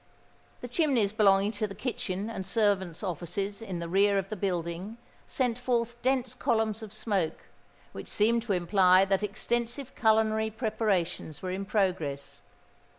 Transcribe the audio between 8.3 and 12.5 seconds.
to imply that extensive culinary preparations were in progress.